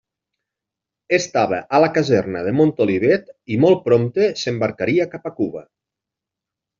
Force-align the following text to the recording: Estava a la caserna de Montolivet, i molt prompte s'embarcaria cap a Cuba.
Estava 1.17 1.57
a 1.75 1.81
la 1.83 1.89
caserna 1.97 2.41
de 2.47 2.53
Montolivet, 2.59 3.29
i 3.57 3.59
molt 3.65 3.83
prompte 3.91 4.31
s'embarcaria 4.45 5.07
cap 5.13 5.29
a 5.31 5.33
Cuba. 5.41 5.63